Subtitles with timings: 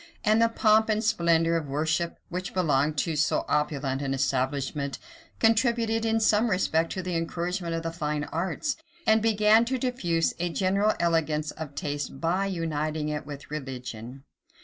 [0.23, 4.97] And the pomp and splendor of worship which belonged to so opulent an establishment,
[5.37, 10.33] contributed in some respect to the encouragement of the fine arts, and began to diffuse
[10.39, 14.23] a general elegance of taste by uniting it with religion.